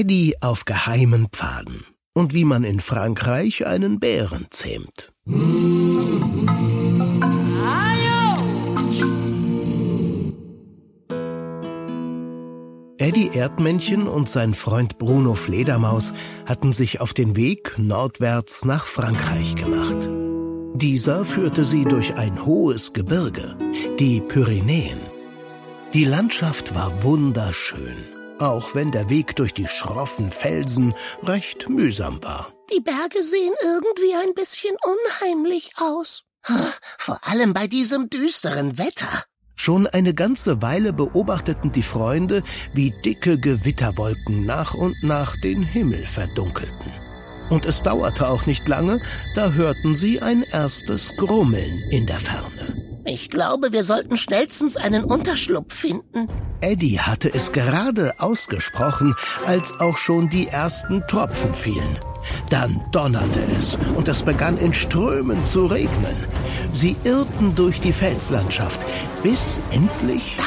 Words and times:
Eddie 0.00 0.36
auf 0.40 0.64
geheimen 0.64 1.26
Pfaden 1.32 1.84
und 2.14 2.32
wie 2.32 2.44
man 2.44 2.62
in 2.62 2.78
Frankreich 2.78 3.66
einen 3.66 3.98
Bären 3.98 4.46
zähmt. 4.50 5.12
Eddie 12.98 13.30
Erdmännchen 13.34 14.06
und 14.06 14.28
sein 14.28 14.54
Freund 14.54 14.98
Bruno 14.98 15.34
Fledermaus 15.34 16.12
hatten 16.46 16.72
sich 16.72 17.00
auf 17.00 17.12
den 17.12 17.34
Weg 17.34 17.76
nordwärts 17.76 18.64
nach 18.64 18.86
Frankreich 18.86 19.56
gemacht. 19.56 20.08
Dieser 20.74 21.24
führte 21.24 21.64
sie 21.64 21.82
durch 21.82 22.14
ein 22.14 22.46
hohes 22.46 22.92
Gebirge, 22.92 23.56
die 23.98 24.20
Pyrenäen. 24.20 25.00
Die 25.92 26.04
Landschaft 26.04 26.76
war 26.76 27.02
wunderschön, 27.02 27.96
auch 28.40 28.74
wenn 28.74 28.90
der 28.90 29.10
Weg 29.10 29.36
durch 29.36 29.54
die 29.54 29.66
schroffen 29.66 30.30
Felsen 30.30 30.94
recht 31.22 31.68
mühsam 31.68 32.22
war. 32.22 32.52
Die 32.72 32.80
Berge 32.80 33.22
sehen 33.22 33.52
irgendwie 33.62 34.14
ein 34.14 34.34
bisschen 34.34 34.76
unheimlich 34.84 35.72
aus. 35.76 36.24
Vor 36.98 37.20
allem 37.22 37.54
bei 37.54 37.66
diesem 37.66 38.10
düsteren 38.10 38.78
Wetter. 38.78 39.24
Schon 39.56 39.86
eine 39.88 40.14
ganze 40.14 40.62
Weile 40.62 40.92
beobachteten 40.92 41.72
die 41.72 41.82
Freunde, 41.82 42.44
wie 42.74 42.92
dicke 43.04 43.38
Gewitterwolken 43.38 44.46
nach 44.46 44.74
und 44.74 44.94
nach 45.02 45.36
den 45.40 45.62
Himmel 45.62 46.06
verdunkelten. 46.06 46.92
Und 47.50 47.64
es 47.64 47.82
dauerte 47.82 48.28
auch 48.28 48.46
nicht 48.46 48.68
lange, 48.68 49.00
da 49.34 49.52
hörten 49.52 49.94
sie 49.94 50.22
ein 50.22 50.42
erstes 50.42 51.16
Grummeln 51.16 51.82
in 51.90 52.06
der 52.06 52.20
Ferne. 52.20 52.87
Ich 53.08 53.30
glaube, 53.30 53.72
wir 53.72 53.84
sollten 53.84 54.18
schnellstens 54.18 54.76
einen 54.76 55.02
Unterschlupf 55.02 55.74
finden. 55.74 56.28
Eddie 56.60 57.00
hatte 57.00 57.32
es 57.32 57.52
gerade 57.52 58.12
ausgesprochen, 58.18 59.14
als 59.46 59.80
auch 59.80 59.96
schon 59.96 60.28
die 60.28 60.48
ersten 60.48 61.02
Tropfen 61.06 61.54
fielen. 61.54 61.98
Dann 62.50 62.84
donnerte 62.92 63.40
es 63.58 63.78
und 63.94 64.08
es 64.08 64.22
begann 64.22 64.58
in 64.58 64.74
Strömen 64.74 65.46
zu 65.46 65.64
regnen. 65.64 66.14
Sie 66.74 66.96
irrten 67.04 67.54
durch 67.54 67.80
die 67.80 67.94
Felslandschaft, 67.94 68.78
bis 69.22 69.58
endlich... 69.70 70.36
Da, 70.36 70.44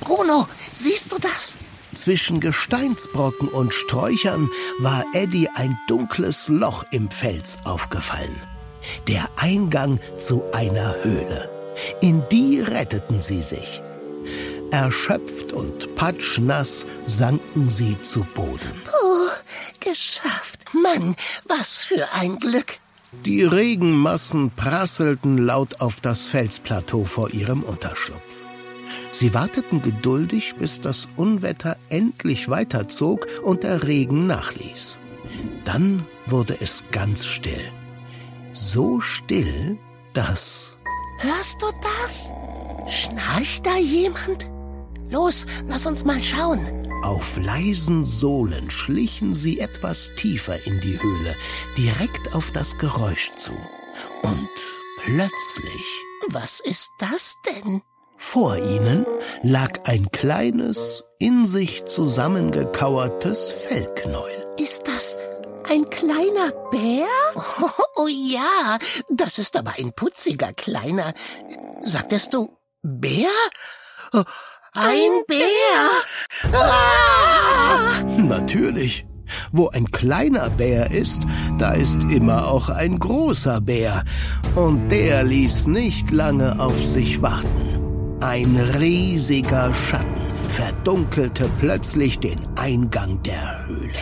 Bruno, 0.00 0.46
siehst 0.72 1.12
du 1.12 1.18
das? 1.18 1.58
Zwischen 1.94 2.40
Gesteinsbrocken 2.40 3.48
und 3.48 3.74
Sträuchern 3.74 4.48
war 4.78 5.04
Eddie 5.12 5.50
ein 5.50 5.78
dunkles 5.88 6.48
Loch 6.48 6.86
im 6.90 7.10
Fels 7.10 7.58
aufgefallen. 7.64 8.34
Der 9.08 9.28
Eingang 9.36 10.00
zu 10.16 10.42
einer 10.52 10.94
Höhle. 11.02 11.57
In 12.00 12.22
die 12.30 12.60
retteten 12.60 13.20
sie 13.20 13.42
sich. 13.42 13.82
Erschöpft 14.70 15.52
und 15.52 15.94
patschnass 15.94 16.86
sanken 17.06 17.70
sie 17.70 18.00
zu 18.02 18.20
Boden. 18.34 18.82
Oh, 18.88 19.28
geschafft. 19.80 20.58
Mann, 20.74 21.16
was 21.46 21.78
für 21.78 22.06
ein 22.14 22.36
Glück. 22.36 22.78
Die 23.24 23.42
Regenmassen 23.42 24.50
prasselten 24.50 25.38
laut 25.38 25.80
auf 25.80 26.00
das 26.00 26.26
Felsplateau 26.26 27.04
vor 27.04 27.30
ihrem 27.30 27.62
Unterschlupf. 27.62 28.44
Sie 29.10 29.32
warteten 29.32 29.80
geduldig, 29.80 30.56
bis 30.58 30.80
das 30.80 31.08
Unwetter 31.16 31.78
endlich 31.88 32.50
weiterzog 32.50 33.26
und 33.42 33.62
der 33.62 33.84
Regen 33.84 34.26
nachließ. 34.26 34.98
Dann 35.64 36.06
wurde 36.26 36.58
es 36.60 36.84
ganz 36.92 37.24
still. 37.24 37.72
So 38.52 39.00
still, 39.00 39.78
dass... 40.12 40.77
Hörst 41.18 41.60
du 41.60 41.66
das? 41.82 42.32
Schnarcht 42.86 43.66
da 43.66 43.76
jemand? 43.76 44.48
Los, 45.10 45.46
lass 45.66 45.86
uns 45.86 46.04
mal 46.04 46.22
schauen. 46.22 46.88
Auf 47.02 47.36
leisen 47.38 48.04
Sohlen 48.04 48.70
schlichen 48.70 49.34
sie 49.34 49.60
etwas 49.60 50.10
tiefer 50.16 50.64
in 50.66 50.80
die 50.80 51.00
Höhle, 51.00 51.34
direkt 51.76 52.34
auf 52.34 52.50
das 52.50 52.78
Geräusch 52.78 53.30
zu. 53.36 53.52
Und 54.22 54.48
plötzlich. 55.04 56.04
Was 56.28 56.60
ist 56.60 56.90
das 56.98 57.36
denn? 57.46 57.82
Vor 58.16 58.56
ihnen 58.56 59.06
lag 59.42 59.84
ein 59.84 60.10
kleines, 60.10 61.04
in 61.18 61.46
sich 61.46 61.84
zusammengekauertes 61.84 63.52
Fellknäuel. 63.52 64.46
Ist 64.58 64.88
das 64.88 65.16
ein 65.70 65.88
kleiner 65.90 66.52
Bär? 66.70 67.06
Oh, 67.34 67.68
oh, 67.96 68.08
ja, 68.08 68.78
das 69.10 69.38
ist 69.38 69.56
aber 69.56 69.74
ein 69.78 69.92
putziger 69.92 70.52
kleiner. 70.52 71.12
Sagtest 71.82 72.34
du 72.34 72.56
Bär? 72.82 73.28
Oh, 74.12 74.22
ein 74.74 75.22
Bär! 75.26 76.52
Ah! 76.52 78.02
Natürlich. 78.16 79.06
Wo 79.52 79.68
ein 79.68 79.90
kleiner 79.90 80.48
Bär 80.48 80.90
ist, 80.90 81.22
da 81.58 81.72
ist 81.72 82.02
immer 82.04 82.48
auch 82.48 82.70
ein 82.70 82.98
großer 82.98 83.60
Bär. 83.60 84.04
Und 84.54 84.88
der 84.88 85.22
ließ 85.24 85.66
nicht 85.66 86.10
lange 86.10 86.58
auf 86.58 86.82
sich 86.82 87.20
warten. 87.20 88.18
Ein 88.20 88.56
riesiger 88.56 89.74
Schatten 89.74 90.17
verdunkelte 90.48 91.50
plötzlich 91.60 92.18
den 92.18 92.38
Eingang 92.56 93.22
der 93.22 93.66
Höhle. 93.66 93.92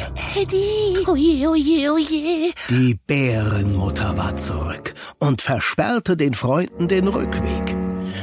Eddie! 0.41 1.05
Oje, 1.07 1.51
oje, 1.51 1.93
oje! 1.93 2.53
Die 2.71 2.99
Bärenmutter 3.07 4.17
war 4.17 4.37
zurück 4.37 4.95
und 5.19 5.43
versperrte 5.43 6.17
den 6.17 6.35
Freunden 6.35 6.89
den 6.89 7.09
Rückweg. 7.09 7.77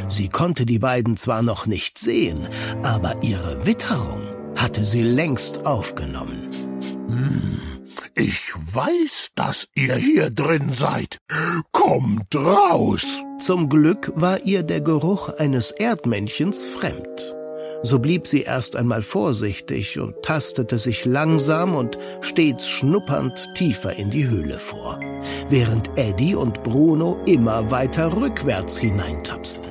Sie 0.09 0.29
konnte 0.29 0.65
die 0.65 0.79
beiden 0.79 1.17
zwar 1.17 1.41
noch 1.41 1.65
nicht 1.65 1.97
sehen, 1.97 2.47
aber 2.83 3.15
ihre 3.21 3.65
Witterung 3.65 4.21
hatte 4.55 4.85
sie 4.85 5.03
längst 5.03 5.65
aufgenommen. 5.65 6.49
Hm, 7.07 7.59
ich 8.15 8.53
weiß, 8.55 9.29
dass 9.35 9.67
ihr 9.75 9.95
hier 9.95 10.29
drin 10.29 10.71
seid. 10.71 11.17
Kommt 11.71 12.35
raus! 12.35 13.23
Zum 13.39 13.69
Glück 13.69 14.11
war 14.15 14.41
ihr 14.41 14.63
der 14.63 14.81
Geruch 14.81 15.29
eines 15.37 15.71
Erdmännchens 15.71 16.63
fremd. 16.63 17.35
So 17.85 17.99
blieb 17.99 18.27
sie 18.27 18.43
erst 18.43 18.77
einmal 18.77 19.01
vorsichtig 19.01 19.99
und 19.99 20.23
tastete 20.23 20.79
sich 20.79 21.03
langsam 21.03 21.75
und 21.75 21.99
stets 22.21 22.69
schnuppernd 22.69 23.49
tiefer 23.55 23.93
in 23.97 24.09
die 24.09 24.25
Höhle 24.25 24.57
vor, 24.57 25.01
während 25.49 25.89
Eddie 25.97 26.33
und 26.33 26.63
Bruno 26.63 27.17
immer 27.25 27.71
weiter 27.71 28.15
rückwärts 28.15 28.77
hineintapsten. 28.77 29.65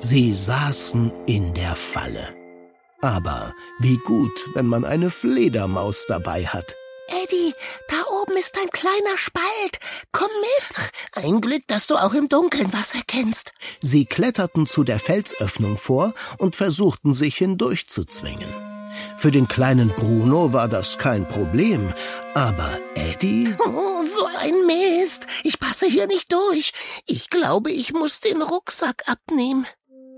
Sie 0.00 0.34
saßen 0.34 1.12
in 1.26 1.54
der 1.54 1.76
Falle. 1.76 2.26
Aber 3.00 3.54
wie 3.78 3.98
gut, 3.98 4.50
wenn 4.54 4.66
man 4.66 4.84
eine 4.84 5.10
Fledermaus 5.10 6.06
dabei 6.08 6.46
hat. 6.46 6.74
Eddie, 7.10 7.54
da 7.88 7.96
oben 8.20 8.36
ist 8.36 8.56
ein 8.60 8.70
kleiner 8.70 9.16
Spalt. 9.16 9.78
Komm 10.12 10.30
mit. 10.40 11.24
Ein 11.24 11.40
Glück, 11.40 11.62
dass 11.66 11.86
du 11.86 11.96
auch 11.96 12.14
im 12.14 12.28
Dunkeln 12.28 12.72
was 12.72 12.94
erkennst. 12.94 13.52
Sie 13.80 14.06
kletterten 14.06 14.66
zu 14.66 14.84
der 14.84 14.98
Felsöffnung 14.98 15.76
vor 15.76 16.14
und 16.38 16.56
versuchten 16.56 17.12
sich 17.14 17.36
hindurchzuzwingen. 17.36 18.48
Für 19.16 19.30
den 19.30 19.48
kleinen 19.48 19.88
Bruno 19.90 20.52
war 20.52 20.68
das 20.68 20.98
kein 20.98 21.26
Problem, 21.28 21.92
aber 22.34 22.78
Eddie? 22.94 23.54
Oh, 23.58 24.04
so 24.04 24.26
ein 24.38 24.66
Mist. 24.66 25.26
Ich 25.44 25.60
passe 25.60 25.86
hier 25.86 26.06
nicht 26.06 26.32
durch. 26.32 26.72
Ich 27.06 27.30
glaube, 27.30 27.70
ich 27.70 27.92
muss 27.92 28.20
den 28.20 28.42
Rucksack 28.42 29.04
abnehmen. 29.06 29.66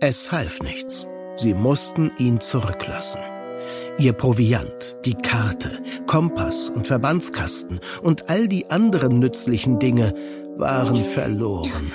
Es 0.00 0.32
half 0.32 0.60
nichts. 0.60 1.06
Sie 1.36 1.54
mussten 1.54 2.12
ihn 2.18 2.40
zurücklassen. 2.40 3.20
Ihr 4.02 4.14
Proviant, 4.14 4.96
die 5.04 5.14
Karte, 5.14 5.80
Kompass 6.08 6.68
und 6.68 6.88
Verbandskasten 6.88 7.78
und 8.02 8.30
all 8.30 8.48
die 8.48 8.68
anderen 8.68 9.20
nützlichen 9.20 9.78
Dinge 9.78 10.12
waren 10.56 10.96
verloren. 10.96 11.92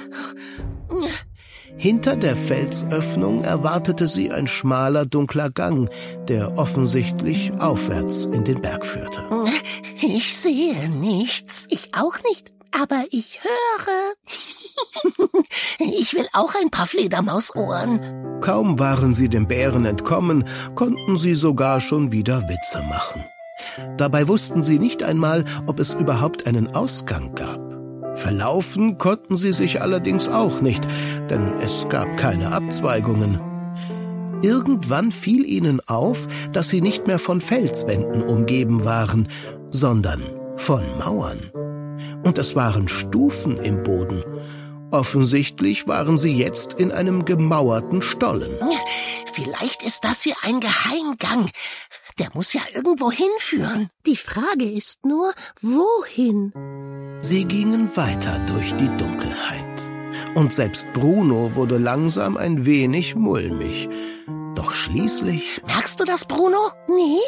Hinter 1.75 2.15
der 2.15 2.37
Felsöffnung 2.37 3.43
erwartete 3.43 4.07
sie 4.07 4.31
ein 4.31 4.47
schmaler, 4.47 5.05
dunkler 5.05 5.49
Gang, 5.49 5.89
der 6.29 6.57
offensichtlich 6.57 7.51
aufwärts 7.59 8.23
in 8.23 8.45
den 8.45 8.61
Berg 8.61 8.85
führte. 8.85 9.27
Ich 10.01 10.37
sehe 10.37 10.89
nichts. 10.89 11.65
Ich 11.69 11.89
auch 11.93 12.15
nicht. 12.31 12.53
Aber 12.71 13.03
ich 13.11 13.41
höre. 13.43 14.13
ich 15.79 16.13
will 16.13 16.27
auch 16.33 16.53
ein 16.61 16.69
paar 16.69 16.87
Fledermausohren. 16.87 18.39
Kaum 18.41 18.79
waren 18.79 19.13
sie 19.13 19.29
dem 19.29 19.47
Bären 19.47 19.85
entkommen, 19.85 20.45
konnten 20.75 21.17
sie 21.17 21.35
sogar 21.35 21.81
schon 21.81 22.11
wieder 22.11 22.47
Witze 22.49 22.83
machen. 22.89 23.23
Dabei 23.97 24.27
wussten 24.27 24.63
sie 24.63 24.79
nicht 24.79 25.03
einmal, 25.03 25.43
ob 25.65 25.79
es 25.79 25.93
überhaupt 25.93 26.45
einen 26.45 26.75
Ausgang 26.75 27.33
gab. 27.35 27.59
Verlaufen 28.15 28.97
konnten 28.97 29.37
sie 29.37 29.51
sich 29.51 29.81
allerdings 29.81 30.29
auch 30.29 30.61
nicht, 30.61 30.87
denn 31.29 31.53
es 31.61 31.87
gab 31.89 32.17
keine 32.17 32.51
Abzweigungen. 32.51 33.39
Irgendwann 34.41 35.11
fiel 35.11 35.45
ihnen 35.45 35.81
auf, 35.87 36.27
dass 36.51 36.69
sie 36.69 36.81
nicht 36.81 37.07
mehr 37.07 37.19
von 37.19 37.41
Felswänden 37.41 38.21
umgeben 38.21 38.85
waren, 38.85 39.27
sondern 39.69 40.21
von 40.55 40.83
Mauern. 40.99 41.39
Und 42.23 42.37
es 42.37 42.55
waren 42.55 42.87
Stufen 42.87 43.57
im 43.57 43.83
Boden. 43.83 44.23
Offensichtlich 44.91 45.87
waren 45.87 46.17
sie 46.17 46.31
jetzt 46.31 46.73
in 46.75 46.91
einem 46.91 47.25
gemauerten 47.25 48.01
Stollen. 48.01 48.57
Vielleicht 49.33 49.83
ist 49.83 50.03
das 50.03 50.21
hier 50.23 50.35
ein 50.43 50.59
Geheimgang. 50.59 51.49
Der 52.19 52.29
muss 52.33 52.53
ja 52.53 52.61
irgendwo 52.73 53.11
hinführen. 53.11 53.89
Die 54.05 54.15
Frage 54.15 54.65
ist 54.65 55.05
nur, 55.05 55.31
wohin? 55.61 56.53
Sie 57.19 57.45
gingen 57.45 57.95
weiter 57.95 58.39
durch 58.47 58.73
die 58.75 58.89
Dunkelheit. 58.97 59.65
Und 60.35 60.53
selbst 60.53 60.87
Bruno 60.93 61.55
wurde 61.55 61.77
langsam 61.77 62.37
ein 62.37 62.65
wenig 62.65 63.15
mulmig. 63.15 63.89
Doch 64.55 64.73
schließlich. 64.73 65.61
Merkst 65.67 65.99
du 65.99 66.05
das, 66.05 66.25
Bruno? 66.25 66.71
Nee, 66.87 67.19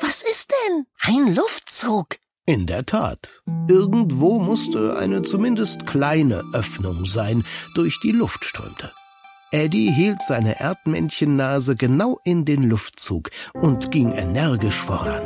was 0.00 0.22
ist 0.22 0.52
denn? 0.52 0.86
Ein 1.02 1.34
Luftzug. 1.34 2.16
In 2.48 2.64
der 2.64 2.86
Tat. 2.86 3.42
Irgendwo 3.68 4.38
musste 4.38 4.96
eine 4.96 5.20
zumindest 5.20 5.86
kleine 5.86 6.42
Öffnung 6.54 7.04
sein, 7.04 7.44
durch 7.74 8.00
die 8.00 8.10
Luft 8.10 8.42
strömte. 8.42 8.90
Eddie 9.50 9.90
hielt 9.90 10.22
seine 10.22 10.58
Erdmännchennase 10.58 11.76
genau 11.76 12.18
in 12.24 12.46
den 12.46 12.62
Luftzug 12.62 13.28
und 13.52 13.90
ging 13.90 14.12
energisch 14.12 14.80
voran, 14.80 15.24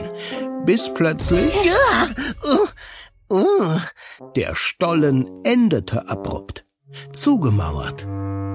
bis 0.64 0.92
plötzlich 0.92 1.54
Ja. 1.64 2.08
Uh, 3.30 3.36
uh. 3.36 3.78
der 4.34 4.56
Stollen 4.56 5.30
endete 5.44 6.08
abrupt, 6.08 6.64
zugemauert. 7.12 8.04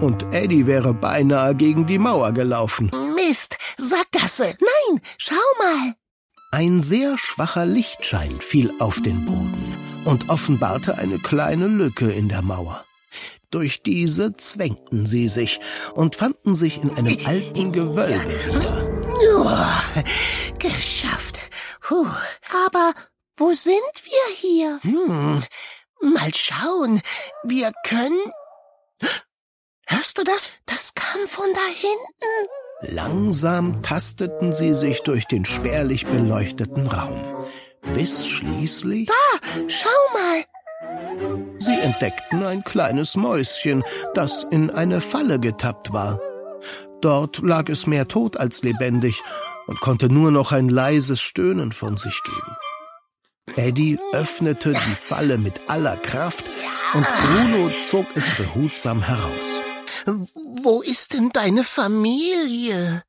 Und 0.02 0.34
Eddie 0.34 0.68
wäre 0.68 0.94
beinahe 0.94 1.56
gegen 1.56 1.86
die 1.86 2.00
Mauer 2.00 2.34
gelaufen. 2.34 2.92
Mist, 3.16 3.58
Sackgasse. 3.78 4.58
Nein, 4.60 5.00
schau 5.18 5.36
mal. 5.58 5.94
Ein 6.52 6.82
sehr 6.82 7.18
schwacher 7.18 7.66
Lichtschein 7.66 8.40
fiel 8.40 8.74
auf 8.80 9.02
den 9.02 9.26
Boden 9.26 9.78
und 10.06 10.30
offenbarte 10.30 10.98
eine 10.98 11.20
kleine 11.20 11.68
Lücke 11.68 12.10
in 12.10 12.30
der 12.30 12.42
Mauer. 12.42 12.86
Durch 13.52 13.84
diese 13.84 14.32
zwängten 14.34 15.06
sie 15.06 15.28
sich 15.28 15.60
und 15.94 16.16
fanden 16.16 16.56
sich 16.56 16.82
in 16.82 16.96
einem 16.96 17.18
alten 17.26 17.74
Gewölbe 17.74 18.30
wieder. 18.48 18.88
Uh, 19.20 19.50
geschafft. 20.58 21.38
Puh. 21.82 22.08
Aber 22.66 22.94
wo 23.36 23.52
sind 23.52 23.94
wir 24.04 24.36
hier? 24.38 24.80
Hm. 24.84 25.44
Mal 26.02 26.34
schauen. 26.34 27.02
Wir 27.44 27.74
können. 27.86 28.20
Hörst 29.88 30.18
du 30.18 30.24
das? 30.24 30.52
Das 30.66 30.94
kam 30.94 31.28
von 31.28 31.48
da 31.54 31.66
hinten. 31.68 32.67
Langsam 32.82 33.82
tasteten 33.82 34.54
sie 34.54 34.76
sich 34.76 35.02
durch 35.02 35.26
den 35.26 35.46
spärlich 35.46 36.06
beleuchteten 36.06 36.86
Raum, 36.88 37.20
bis 37.94 38.28
schließlich 38.28 39.10
Schau 39.68 39.90
mal. 40.14 40.44
sie 41.60 41.80
entdeckten 41.80 42.44
ein 42.44 42.64
kleines 42.64 43.16
Mäuschen, 43.16 43.84
das 44.14 44.44
in 44.44 44.70
eine 44.70 45.02
Falle 45.02 45.40
getappt 45.40 45.92
war. 45.92 46.20
Dort 47.02 47.40
lag 47.40 47.68
es 47.70 47.88
mehr 47.88 48.08
tot 48.08 48.38
als 48.38 48.62
lebendig 48.62 49.22
und 49.66 49.80
konnte 49.80 50.08
nur 50.10 50.30
noch 50.30 50.52
ein 50.52 50.70
leises 50.70 51.20
Stöhnen 51.20 51.72
von 51.72 51.98
sich 51.98 52.22
geben. 52.24 52.56
Eddie 53.56 53.98
öffnete 54.14 54.74
die 54.74 54.96
Falle 54.96 55.40
mit 55.40 55.62
aller 55.68 55.96
Kraft 55.98 56.44
und 56.94 57.06
Bruno 57.06 57.72
zog 57.90 58.06
es 58.14 58.30
behutsam 58.38 59.02
heraus. 59.02 59.64
Wo 60.08 60.82
ist 60.82 61.14
denn 61.14 61.30
deine 61.34 61.64
Familie? 61.66 63.04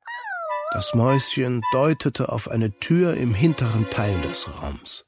Das 0.73 0.93
Mäuschen 0.93 1.61
deutete 1.71 2.29
auf 2.31 2.51
eine 2.51 2.77
Tür 2.79 3.15
im 3.15 3.33
hinteren 3.33 3.89
Teil 3.89 4.15
des 4.21 4.47
Raums. 4.61 5.05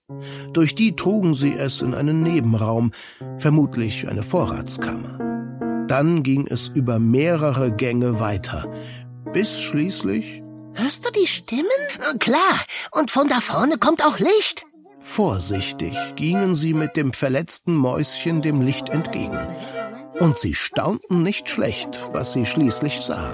Durch 0.54 0.74
die 0.74 0.96
trugen 0.96 1.34
sie 1.34 1.54
es 1.54 1.82
in 1.82 1.94
einen 1.94 2.24
Nebenraum, 2.24 2.92
vermutlich 3.38 4.08
eine 4.08 4.24
Vorratskammer. 4.24 5.86
Dann 5.88 6.24
ging 6.24 6.48
es 6.48 6.70
über 6.70 6.98
mehrere 6.98 7.72
Gänge 7.72 8.20
weiter, 8.20 8.72
bis 9.34 9.60
schließlich 9.62 10.42
Hörst 10.74 11.06
du 11.06 11.12
die 11.12 11.28
Stimmen? 11.28 11.66
Äh, 12.14 12.18
Klar. 12.18 12.40
Und 12.92 13.12
von 13.12 13.28
da 13.28 13.42
vorne 13.42 13.78
kommt 13.78 14.04
auch 14.06 14.18
Licht. 14.20 14.64
vorsichtig 15.02 15.94
gingen 16.16 16.56
sie 16.56 16.74
mit 16.74 16.96
dem 16.96 17.12
verletzten 17.12 17.76
Mäuschen 17.76 18.42
dem 18.42 18.62
Licht 18.62 18.88
entgegen. 18.88 19.38
Und 20.20 20.38
sie 20.38 20.54
staunten 20.54 21.24
nicht 21.24 21.50
schlecht, 21.50 22.04
was 22.12 22.34
sie 22.34 22.46
schließlich 22.46 23.02
sahen. 23.02 23.34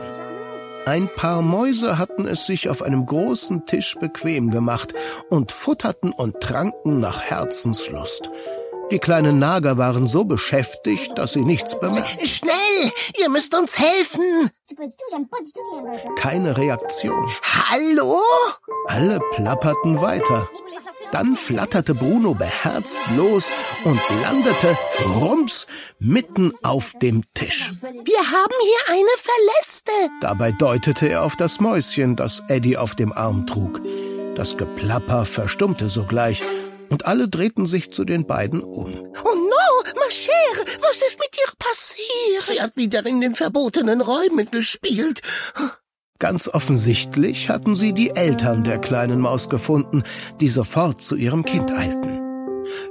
Ein 0.85 1.09
paar 1.13 1.41
Mäuse 1.41 1.97
hatten 1.97 2.25
es 2.25 2.45
sich 2.45 2.69
auf 2.69 2.81
einem 2.81 3.06
großen 3.06 3.65
Tisch 3.65 3.95
bequem 4.00 4.51
gemacht 4.51 4.94
und 5.29 5.51
futterten 5.51 6.13
und 6.13 6.39
tranken 6.39 7.01
nach 7.01 7.21
Herzenslust. 7.21 8.29
Die 8.89 9.00
kleinen 9.00 9.38
Nager 9.38 9.77
waren 9.77 10.07
so 10.07 10.24
beschäftigt, 10.24 11.18
dass 11.18 11.33
sie 11.33 11.44
nichts 11.44 11.77
bemerkten. 11.77 12.25
Schnell! 12.25 12.91
Ihr 13.19 13.27
müsst 13.27 13.53
uns 13.53 13.77
helfen! 13.77 14.50
Keine 16.15 16.57
Reaktion. 16.57 17.30
Hallo? 17.44 18.21
Alle 18.88 19.19
plapperten 19.31 20.00
weiter. 20.00 20.50
Dann 21.12 21.36
flatterte 21.36 21.95
Bruno 21.95 22.33
beherzt 22.33 23.00
los 23.15 23.51
und 23.83 24.00
landete 24.21 24.77
rums 25.15 25.65
mitten 26.00 26.54
auf 26.63 26.94
dem 27.01 27.24
Tisch. 27.33 27.71
Wir 27.81 28.19
haben 28.19 28.56
hier 28.62 28.95
eine 28.95 29.15
Verletzte. 29.18 29.92
Dabei 30.21 30.51
deutete 30.51 31.07
er 31.07 31.24
auf 31.24 31.36
das 31.36 31.59
Mäuschen, 31.59 32.15
das 32.15 32.44
Eddie 32.50 32.77
auf 32.77 32.95
dem 32.95 33.13
Arm 33.13 33.48
trug. 33.48 33.81
Das 34.36 34.57
Geplapper 34.57 35.25
verstummte 35.25 35.89
sogleich 35.89 36.44
und 36.89 37.06
alle 37.06 37.27
drehten 37.27 37.65
sich 37.65 37.92
zu 37.92 38.04
den 38.04 38.27
beiden 38.27 38.62
um. 38.62 38.94
Oh 39.24 39.36
no, 39.36 39.94
ma 39.95 40.07
chère, 40.09 40.65
was 40.81 41.01
ist 41.01 41.19
mit 41.19 41.30
ihr 41.38 41.51
passiert? 41.57 42.44
Sie 42.48 42.62
hat 42.62 42.75
wieder 42.75 43.06
in 43.06 43.21
den 43.21 43.36
verbotenen 43.36 44.01
Räumen 44.01 44.50
gespielt. 44.51 45.21
Ganz 46.19 46.47
offensichtlich 46.47 47.49
hatten 47.49 47.75
sie 47.75 47.93
die 47.93 48.09
Eltern 48.09 48.63
der 48.63 48.79
kleinen 48.79 49.19
Maus 49.19 49.49
gefunden, 49.49 50.03
die 50.41 50.47
sofort 50.47 51.01
zu 51.01 51.15
ihrem 51.15 51.43
Kind 51.43 51.71
eilten. 51.71 52.19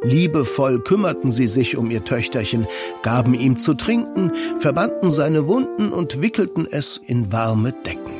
Liebevoll 0.02 0.80
kümmerten 0.80 1.32
sie 1.32 1.48
sich 1.48 1.76
um 1.76 1.90
ihr 1.90 2.04
Töchterchen, 2.04 2.66
gaben 3.02 3.34
ihm 3.34 3.58
zu 3.58 3.74
trinken, 3.74 4.32
verbanden 4.58 5.10
seine 5.10 5.48
Wunden 5.48 5.92
und 5.92 6.22
wickelten 6.22 6.66
es 6.70 7.00
in 7.04 7.32
warme 7.32 7.72
Decken. 7.72 8.14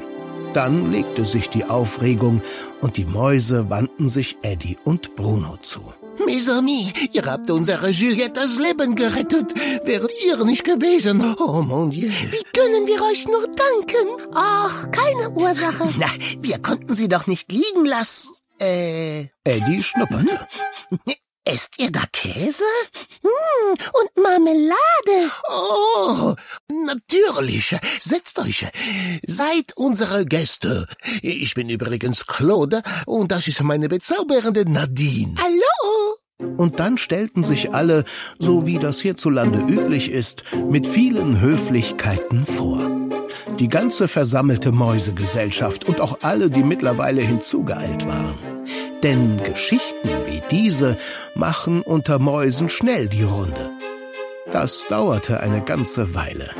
Dann 0.55 0.91
legte 0.91 1.25
sich 1.25 1.51
die 1.51 1.65
Aufregung 1.65 2.43
und 2.81 2.97
die 2.97 3.05
Mäuse 3.05 3.71
wandten 3.71 4.09
sich 4.09 4.39
Eddie 4.43 4.77
und 4.85 5.15
Bruno 5.15 5.59
zu. 5.63 5.83
Mes 6.25 6.49
amis, 6.49 6.93
ihr 7.13 7.25
habt 7.25 7.51
unsere 7.51 7.91
Juliette 7.91 8.41
das 8.41 8.59
Leben 8.59 8.95
gerettet. 8.95 9.55
Wäret 9.85 10.13
ihr 10.27 10.45
nicht 10.45 10.65
gewesen. 10.65 11.35
Oh 11.39 11.63
mon 11.63 11.91
Dieu. 11.91 12.09
Wie 12.09 12.59
können 12.59 12.87
wir 12.87 13.03
euch 13.03 13.27
nur 13.27 13.47
danken? 13.47 14.33
Ach, 14.35 14.91
keine 14.91 15.31
Ursache. 15.31 15.89
Na, 15.99 16.07
wir 16.41 16.59
konnten 16.59 16.95
sie 16.95 17.09
doch 17.09 17.27
nicht 17.27 17.53
liegen 17.53 17.85
lassen. 17.85 18.31
Äh, 18.61 19.27
Eddie 19.45 19.83
schnupperte. 19.83 20.47
esst 21.47 21.79
ihr 21.79 21.91
da 21.91 22.03
Käse? 22.13 22.65
Hm, 23.23 23.77
und 23.93 24.23
Marmelade. 24.23 25.33
Oh, 25.49 26.35
natürlich. 26.87 27.75
Setzt 28.01 28.39
euch. 28.39 28.67
Seid 29.27 29.73
unsere 29.77 30.27
Gäste. 30.27 30.87
Ich 31.23 31.55
bin 31.55 31.69
übrigens 31.69 32.27
Claude 32.27 32.83
und 33.07 33.33
das 33.33 33.49
ist 33.49 33.63
meine 33.63 33.89
bezaubernde 33.89 34.71
Nadine. 34.71 35.35
Hallo. 35.41 36.17
Und 36.59 36.81
dann 36.81 36.99
stellten 36.99 37.43
sich 37.43 37.73
alle, 37.73 38.05
so 38.39 38.67
wie 38.67 38.79
das 38.79 39.01
hierzulande 39.01 39.59
üblich 39.59 40.11
ist, 40.11 40.45
mit 40.69 40.87
vielen 40.87 41.41
Höflichkeiten 41.41 42.45
vor. 42.45 42.91
Die 43.59 43.69
ganze 43.69 44.07
versammelte 44.07 44.71
Mäusegesellschaft 44.73 45.87
und 45.87 46.03
auch 46.03 46.19
alle, 46.23 46.51
die 46.51 46.63
mittlerweile 46.63 47.23
hinzugeeilt 47.23 48.07
waren. 48.07 48.56
Denn 49.03 49.43
Geschichten 49.43 50.09
wie 50.27 50.43
diese 50.51 50.97
machen 51.35 51.83
unter 51.83 52.19
Mäusen 52.19 52.69
schnell 52.69 53.09
die 53.09 53.23
Runde. 53.23 53.71
Das 54.51 54.87
dauerte 54.89 55.41
eine 55.41 55.63
ganze 55.63 56.15
Weile. 56.15 56.51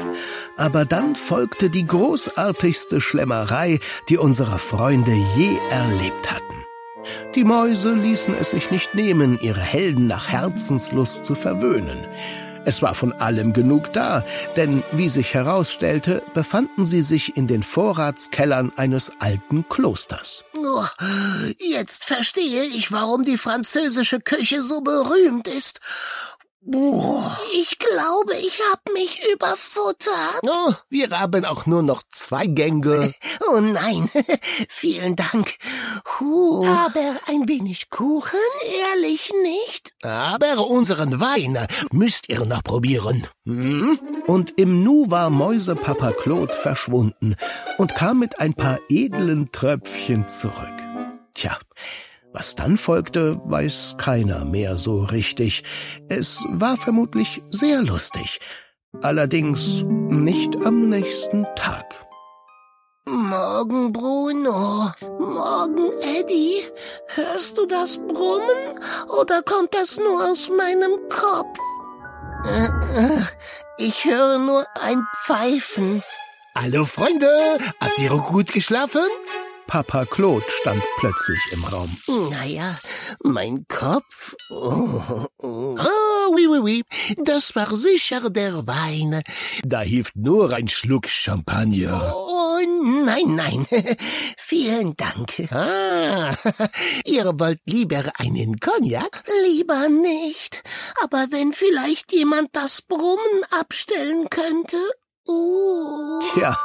Aber 0.57 0.85
dann 0.85 1.15
folgte 1.15 1.71
die 1.71 1.87
großartigste 1.87 3.01
Schlemmerei, 3.01 3.81
die 4.09 4.19
unsere 4.19 4.59
Freunde 4.59 5.13
je 5.37 5.57
erlebt 5.71 6.31
hatten. 6.31 6.65
Die 7.35 7.45
Mäuse 7.45 7.95
ließen 7.95 8.35
es 8.39 8.51
sich 8.51 8.71
nicht 8.71 8.95
nehmen, 8.95 9.39
ihre 9.41 9.61
Helden 9.61 10.07
nach 10.07 10.29
Herzenslust 10.29 11.25
zu 11.25 11.35
verwöhnen. 11.35 11.99
Es 12.65 12.83
war 12.83 12.95
von 12.95 13.13
allem 13.13 13.53
genug 13.53 13.93
da, 13.93 14.25
denn 14.57 14.83
wie 14.91 15.09
sich 15.09 15.35
herausstellte, 15.35 16.25
befanden 16.35 16.85
sie 16.85 17.03
sich 17.03 17.37
in 17.37 17.47
den 17.47 17.63
Vorratskellern 17.63 18.73
eines 18.77 19.13
alten 19.21 19.69
Klosters. 19.69 20.36
Oh, 20.79 21.53
jetzt 21.59 22.05
verstehe 22.05 22.65
ich, 22.65 22.93
warum 22.93 23.25
die 23.25 23.39
französische 23.39 24.21
Küche 24.21 24.63
so 24.63 24.81
berühmt 24.81 25.49
ist. 25.49 25.81
Oh, 26.75 27.23
Ich 27.55 27.79
glaube, 27.79 28.35
ich 28.35 28.59
hab 28.73 28.93
mich 28.93 29.25
überfuttert. 29.33 30.43
oh, 30.43 30.73
wir 30.91 31.11
haben 31.11 31.45
auch 31.45 31.65
nur 31.67 31.83
noch 31.85 32.03
zwei 32.13 32.47
Gänge. 32.47 33.13
Oh 33.49 33.61
nein, 33.61 34.11
vielen 34.69 35.15
Dank. 35.15 35.55
Huh. 36.19 36.67
Aber 36.67 37.17
ein 37.29 37.47
wenig 37.47 37.91
Kuchen, 37.91 38.41
ehrlich 38.93 39.31
nicht? 39.45 39.93
Aber 40.03 40.67
unseren 40.67 41.21
Wein 41.21 41.65
müsst 41.93 42.29
ihr 42.29 42.45
noch 42.45 42.65
probieren. 42.65 43.29
Hm? 43.45 44.01
Und 44.27 44.59
im 44.59 44.83
Nu 44.83 45.11
war 45.11 45.31
Mäusepapa 45.31 46.13
Claude 46.13 46.53
verschwunden 46.53 47.37
und 47.79 47.95
kam 47.95 48.19
mit 48.19 48.41
ein 48.41 48.55
paar 48.55 48.79
edlen 48.89 49.53
Tröpfchen 49.53 50.29
zurück. 50.29 50.55
Tja, 51.33 51.57
was 52.33 52.55
dann 52.57 52.77
folgte, 52.77 53.39
weiß 53.45 53.95
keiner 53.99 54.45
mehr 54.45 54.77
so 54.77 55.05
richtig. 55.05 55.63
Es 56.09 56.45
war 56.49 56.77
vermutlich 56.77 57.43
sehr 57.51 57.83
lustig. 57.83 58.41
Allerdings 59.01 59.85
nicht 59.85 60.57
am 60.65 60.89
nächsten 60.89 61.47
Tag. 61.55 61.85
Morgen, 63.09 63.93
Bruno. 63.93 64.93
Morgen, 65.19 65.91
Eddie. 66.19 66.63
Hörst 67.15 67.57
du 67.59 67.67
das 67.67 67.99
Brummen 67.99 68.81
oder 69.21 69.43
kommt 69.43 69.73
das 69.75 69.99
nur 69.99 70.29
aus 70.29 70.51
meinem 70.51 71.09
Kopf? 71.09 71.59
Ich 73.79 74.07
höre 74.07 74.39
nur 74.39 74.67
ein 74.81 75.07
Pfeifen. 75.21 76.03
Hallo 76.57 76.87
Freunde, 76.87 77.29
habt 77.79 77.99
ihr 77.99 78.09
gut 78.09 78.51
geschlafen? 78.51 79.07
Papa 79.67 80.07
Claude 80.07 80.45
stand 80.49 80.83
plötzlich 80.97 81.41
im 81.53 81.63
Raum. 81.65 81.95
Naja, 82.31 82.75
mein 83.23 83.67
Kopf. 83.69 84.35
Oh, 84.51 85.27
oh. 85.43 85.77
oh 85.79 86.35
oui, 86.35 86.47
oui, 86.47 86.59
oui. 86.59 86.85
Das 87.25 87.55
war 87.55 87.75
sicher 87.77 88.31
der 88.31 88.67
Wein. 88.67 89.23
Da 89.65 89.81
hilft 89.81 90.17
nur 90.17 90.53
ein 90.55 90.69
Schluck 90.69 91.09
Champagner. 91.09 92.15
Oh, 92.17 92.59
nein, 93.05 93.35
nein. 93.35 93.67
Vielen 94.39 94.97
Dank. 94.97 95.53
Ah, 95.53 96.35
ihr 97.05 97.25
wollt 97.39 97.61
lieber 97.67 98.05
einen 98.19 98.59
Cognac? 98.59 99.23
Lieber 99.47 99.89
nicht. 99.89 100.63
Aber 101.03 101.27
wenn 101.31 101.53
vielleicht 101.53 102.13
jemand 102.13 102.49
das 102.53 102.83
Brummen 102.83 103.45
abstellen 103.51 104.29
könnte. 104.31 104.77
Uh. 105.29 106.21
Tja, 106.35 106.57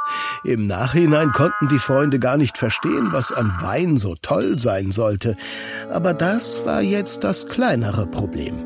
im 0.44 0.66
Nachhinein 0.66 1.32
konnten 1.32 1.68
die 1.68 1.80
Freunde 1.80 2.18
gar 2.18 2.36
nicht 2.36 2.58
verstehen, 2.58 3.12
was 3.12 3.32
an 3.32 3.52
Wein 3.60 3.96
so 3.96 4.14
toll 4.20 4.58
sein 4.58 4.92
sollte. 4.92 5.36
Aber 5.90 6.14
das 6.14 6.64
war 6.64 6.80
jetzt 6.80 7.24
das 7.24 7.48
kleinere 7.48 8.06
Problem. 8.06 8.64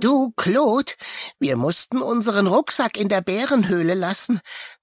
Du, 0.00 0.32
Claude, 0.36 0.92
wir 1.38 1.56
mussten 1.56 1.98
unseren 2.00 2.46
Rucksack 2.46 2.96
in 2.96 3.08
der 3.08 3.20
Bärenhöhle 3.20 3.94
lassen. 3.94 4.40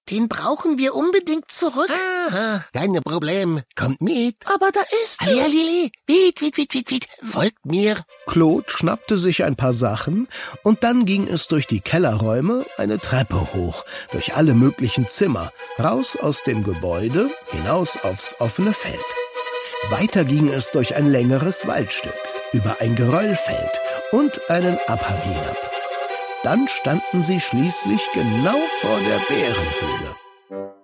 Den 0.09 0.29
brauchen 0.29 0.77
wir 0.77 0.95
unbedingt 0.95 1.51
zurück. 1.51 1.89
Aha, 2.29 2.63
keine 2.73 3.01
Problem. 3.01 3.61
Kommt 3.75 4.01
mit. 4.01 4.35
Aber 4.45 4.71
da 4.71 4.79
ist 5.03 5.21
Ali, 5.21 5.41
Ali. 5.41 5.91
Wied, 6.05 6.41
wied, 6.41 6.57
wied, 6.57 6.73
wied, 6.73 6.89
wied. 6.91 7.07
Folgt 7.23 7.65
mir. 7.65 7.97
Claude 8.25 8.69
schnappte 8.69 9.17
sich 9.17 9.43
ein 9.43 9.55
paar 9.55 9.73
Sachen 9.73 10.27
und 10.63 10.83
dann 10.83 11.05
ging 11.05 11.27
es 11.27 11.47
durch 11.47 11.67
die 11.67 11.81
Kellerräume 11.81 12.65
eine 12.77 12.99
Treppe 12.99 13.53
hoch, 13.53 13.83
durch 14.11 14.35
alle 14.35 14.53
möglichen 14.53 15.07
Zimmer, 15.07 15.51
raus 15.77 16.15
aus 16.15 16.43
dem 16.43 16.63
Gebäude, 16.63 17.29
hinaus 17.47 17.97
aufs 18.03 18.35
offene 18.39 18.73
Feld. 18.73 18.95
Weiter 19.89 20.25
ging 20.25 20.49
es 20.49 20.71
durch 20.71 20.95
ein 20.95 21.11
längeres 21.11 21.67
Waldstück, 21.67 22.17
über 22.53 22.77
ein 22.79 22.95
Geröllfeld 22.95 23.71
und 24.11 24.49
einen 24.49 24.77
Abhang 24.87 25.21
hinab. 25.21 25.66
Dann 26.43 26.67
standen 26.67 27.23
sie 27.23 27.39
schließlich 27.39 28.01
genau 28.13 28.57
vor 28.81 28.99
der 28.99 29.19
Bärenhöhle. 29.27 30.15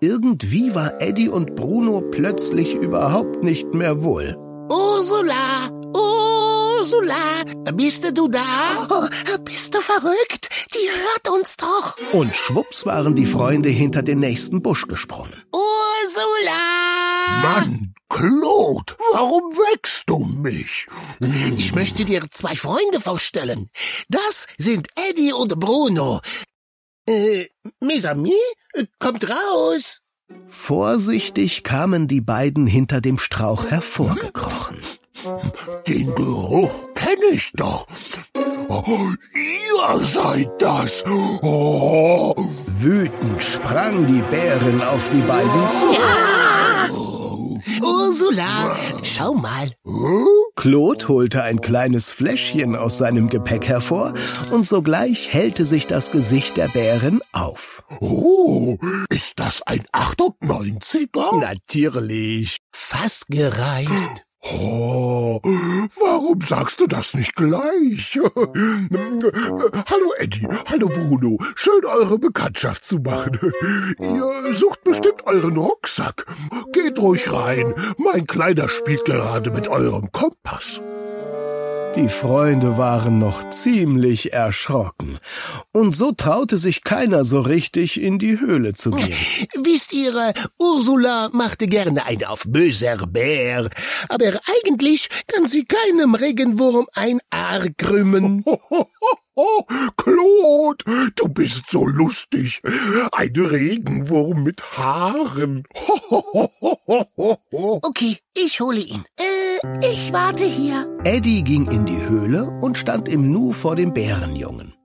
Irgendwie 0.02 0.76
war 0.76 1.02
Eddie 1.02 1.30
und 1.30 1.56
Bruno 1.56 2.02
plötzlich 2.02 2.74
überhaupt 2.76 3.44
nicht 3.44 3.74
mehr 3.74 4.04
wohl. 4.04 4.36
Ursula! 4.70 5.70
Ursula! 5.96 7.44
Bist 7.74 8.04
du 8.18 8.28
da? 8.28 8.40
Oh, 8.90 9.08
bist 9.46 9.74
du 9.74 9.80
verrückt? 9.80 10.50
Die 10.74 10.90
hört 10.90 11.30
uns 11.34 11.56
doch. 11.56 11.96
Und 12.12 12.36
schwupps 12.36 12.86
waren 12.86 13.16
die 13.16 13.26
Freunde 13.26 13.70
hinter 13.70 14.02
den 14.02 14.20
nächsten 14.20 14.62
Busch 14.62 14.88
gesprungen. 14.88 15.34
Ursula! 15.54 16.52
Mann, 17.42 17.93
Claude, 18.14 18.94
warum 19.12 19.42
wächst 19.54 20.04
du 20.06 20.20
mich? 20.20 20.88
Ich 21.58 21.74
möchte 21.74 22.06
dir 22.06 22.22
zwei 22.30 22.56
Freunde 22.56 23.02
vorstellen. 23.02 23.70
Das 24.08 24.46
sind 24.60 24.88
Eddie 25.10 25.34
und 25.34 25.60
Bruno. 25.60 26.22
Äh, 27.10 27.48
mes 27.80 28.06
amis, 28.06 28.34
kommt 29.00 29.28
raus. 29.28 30.00
Vorsichtig 30.46 31.64
kamen 31.64 32.08
die 32.08 32.22
beiden 32.22 32.68
hinter 32.68 33.02
dem 33.02 33.18
Strauch 33.18 33.66
hervorgekrochen. 33.66 34.78
Den 35.88 36.14
Geruch 36.14 36.94
kenne 36.94 37.26
ich 37.32 37.52
doch. 37.54 37.88
Oh, 38.70 39.10
ihr 39.34 40.02
seid 40.02 40.50
das. 40.60 41.04
Oh. 41.42 42.36
Wütend 42.68 43.42
sprang 43.42 44.06
die 44.06 44.22
Bärin 44.22 44.82
auf 44.84 45.10
die 45.10 45.22
beiden 45.22 45.72
zu. 45.72 45.92
Ja! 45.94 46.43
Ursula, 47.84 48.78
schau 49.04 49.34
mal. 49.34 49.72
Claude 50.56 51.08
holte 51.08 51.44
ein 51.44 51.62
kleines 51.62 52.12
Fläschchen 52.12 52.76
aus 52.76 52.98
seinem 52.98 53.30
Gepäck 53.30 53.68
hervor 53.68 54.14
und 54.52 54.66
sogleich 54.68 55.34
hellte 55.34 55.66
sich 55.66 55.88
das 55.88 56.12
Gesicht 56.12 56.58
der 56.58 56.70
Bärin 56.70 57.22
auf. 57.32 57.84
Oh, 58.00 58.78
ist 59.10 59.40
das 59.40 59.62
ein 59.64 59.84
98er? 59.92 61.40
Natürlich. 61.40 62.58
Fast 62.72 63.28
gereicht. 63.28 64.26
Oh, 64.46 65.40
warum 66.00 66.42
sagst 66.42 66.82
du 66.82 66.88
das 66.88 67.14
nicht 67.14 67.34
gleich? 67.36 68.20
hallo 68.36 70.14
Eddie, 70.20 70.48
hallo 70.70 70.88
Bruno, 70.90 71.38
schön 71.56 71.86
eure 71.86 72.20
Bekanntschaft 72.20 72.84
zu 72.84 72.98
machen. 72.98 73.40
Ihr 74.00 74.54
sucht 74.54 74.84
bestimmt 74.84 75.26
euren 75.26 75.56
Rucksack. 75.56 76.26
Geht 76.74 77.00
ruhig 77.00 77.32
rein, 77.32 77.74
mein 77.98 78.28
Kleiner 78.28 78.68
spielt 78.68 79.06
gerade 79.06 79.50
mit 79.52 79.70
eurem 79.70 80.12
Kompass. 80.12 80.82
Die 81.96 82.10
Freunde 82.10 82.78
waren 82.80 83.20
noch 83.20 83.52
ziemlich 83.52 84.34
erschrocken, 84.34 85.20
und 85.72 85.96
so 85.96 86.12
traute 86.12 86.58
sich 86.58 86.84
keiner 86.84 87.24
so 87.24 87.40
richtig 87.42 88.02
in 88.02 88.18
die 88.18 88.40
Höhle 88.40 88.74
zu 88.74 88.90
gehen. 88.90 89.16
Wisst 89.64 89.94
ihr, 89.94 90.34
Ursula 90.58 91.30
machte 91.34 91.68
gerne 91.68 92.04
einen 92.06 92.26
auf 92.26 92.46
böser 92.48 92.98
Bär, 93.06 93.70
aber 94.10 94.40
eigentlich 94.58 95.08
kann 95.28 95.48
sie 95.48 95.66
keinem 95.66 96.16
Regenwurm 96.16 96.88
ein 96.94 97.20
Haar 97.32 97.68
krümmen. 97.78 98.44
Oh, 99.36 99.64
Claude, 99.98 101.12
du 101.16 101.28
bist 101.28 101.72
so 101.72 101.88
lustig. 101.88 102.62
Ein 103.12 103.34
Regenwurm 103.36 104.44
mit 104.44 104.62
Haaren. 104.78 105.64
okay, 107.82 108.18
ich 108.38 108.60
hole 108.60 108.80
ihn. 108.80 109.04
Äh, 109.18 109.88
ich 109.90 110.14
warte 110.14 110.46
hier. 110.46 110.88
Eddie 111.04 111.44
ging 111.44 111.68
in 111.72 111.86
die 111.86 112.06
Höhle 112.06 112.48
und 112.62 112.78
stand 112.78 113.10
im 113.10 113.32
Nu 113.32 113.52
vor 113.54 113.76
dem 113.76 113.92
Bärenjungen. 113.92 114.76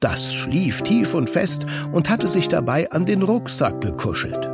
Das 0.00 0.32
schlief 0.32 0.80
tief 0.80 1.12
und 1.12 1.28
fest 1.28 1.66
und 1.92 2.08
hatte 2.08 2.28
sich 2.28 2.48
dabei 2.48 2.90
an 2.92 3.04
den 3.04 3.22
Rucksack 3.22 3.82
gekuschelt. 3.82 4.50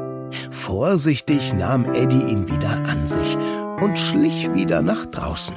Vorsichtig 0.51 1.55
nahm 1.55 1.85
Eddie 1.93 2.33
ihn 2.33 2.49
wieder 2.51 2.71
an 2.89 3.07
sich 3.07 3.37
und 3.81 3.99
schlich 3.99 4.53
wieder 4.53 4.83
nach 4.83 5.07
draußen. 5.07 5.55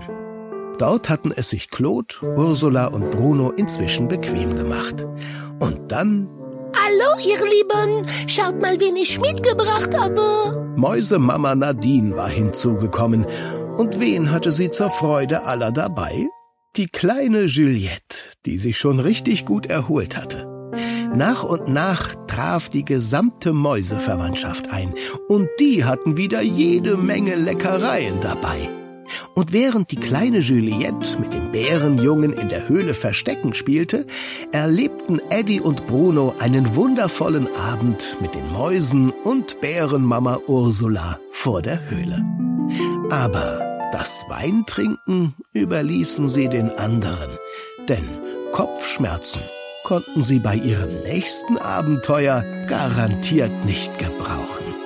Dort 0.81 1.09
hatten 1.09 1.31
es 1.31 1.49
sich 1.49 1.69
Claude, 1.69 2.15
Ursula 2.37 2.87
und 2.87 3.11
Bruno 3.11 3.51
inzwischen 3.51 4.07
bequem 4.07 4.55
gemacht. 4.55 5.05
Und 5.59 5.91
dann 5.91 6.27
Hallo, 6.75 7.19
ihr 7.23 7.37
Lieben. 7.37 8.07
Schaut 8.25 8.59
mal, 8.59 8.79
wen 8.79 8.95
ich 8.95 9.21
mitgebracht 9.21 9.95
habe. 9.95 10.73
Mäusemama 10.75 11.53
Nadine 11.53 12.15
war 12.17 12.29
hinzugekommen. 12.29 13.27
Und 13.77 13.99
wen 13.99 14.31
hatte 14.31 14.51
sie 14.51 14.71
zur 14.71 14.89
Freude 14.89 15.43
aller 15.43 15.71
dabei? 15.71 16.27
Die 16.77 16.87
kleine 16.87 17.43
Juliette, 17.43 18.17
die 18.47 18.57
sich 18.57 18.79
schon 18.79 18.99
richtig 18.99 19.45
gut 19.45 19.67
erholt 19.67 20.17
hatte. 20.17 20.47
Nach 21.13 21.43
und 21.43 21.67
nach 21.67 22.15
traf 22.25 22.69
die 22.69 22.85
gesamte 22.85 23.53
Mäuseverwandtschaft 23.53 24.71
ein. 24.71 24.95
Und 25.27 25.47
die 25.59 25.85
hatten 25.85 26.17
wieder 26.17 26.41
jede 26.41 26.97
Menge 26.97 27.35
Leckereien 27.35 28.19
dabei. 28.19 28.80
Und 29.33 29.53
während 29.53 29.91
die 29.91 29.97
kleine 29.97 30.39
Juliette 30.39 31.17
mit 31.19 31.33
dem 31.33 31.51
Bärenjungen 31.51 32.33
in 32.33 32.49
der 32.49 32.67
Höhle 32.67 32.93
Verstecken 32.93 33.53
spielte, 33.53 34.05
erlebten 34.51 35.21
Eddie 35.29 35.61
und 35.61 35.87
Bruno 35.87 36.35
einen 36.39 36.75
wundervollen 36.75 37.47
Abend 37.55 38.17
mit 38.21 38.35
den 38.35 38.51
Mäusen 38.51 39.11
und 39.23 39.61
Bärenmama 39.61 40.39
Ursula 40.47 41.19
vor 41.31 41.61
der 41.61 41.89
Höhle. 41.89 42.25
Aber 43.09 43.71
das 43.91 44.25
Weintrinken 44.29 45.33
überließen 45.53 46.29
sie 46.29 46.49
den 46.49 46.69
anderen, 46.71 47.29
denn 47.87 48.03
Kopfschmerzen 48.51 49.41
konnten 49.83 50.23
sie 50.23 50.39
bei 50.39 50.55
ihrem 50.55 51.03
nächsten 51.03 51.57
Abenteuer 51.57 52.43
garantiert 52.67 53.65
nicht 53.65 53.97
gebrauchen. 53.97 54.80